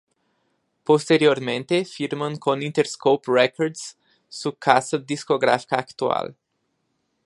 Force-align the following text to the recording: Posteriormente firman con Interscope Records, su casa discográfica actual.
Posteriormente 0.83 1.85
firman 1.85 2.37
con 2.39 2.63
Interscope 2.63 3.31
Records, 3.31 3.99
su 4.27 4.51
casa 4.57 4.97
discográfica 4.97 5.75
actual. 5.75 6.35